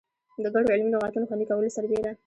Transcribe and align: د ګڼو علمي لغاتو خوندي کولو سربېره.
د 0.43 0.45
ګڼو 0.53 0.73
علمي 0.73 0.91
لغاتو 0.93 1.27
خوندي 1.29 1.45
کولو 1.49 1.75
سربېره. 1.77 2.11